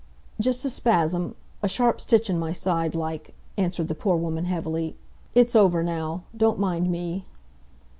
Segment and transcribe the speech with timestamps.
[0.39, 4.95] "Just a spasm, a sharp stitch in my side, like," answered the poor woman heavily.
[5.35, 6.23] "It's over now.
[6.35, 7.27] Don't mind me."